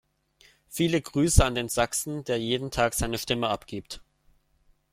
[0.67, 4.01] Viele Grüße an den Sachsen, der jeden Tag seine Stimme abgibt!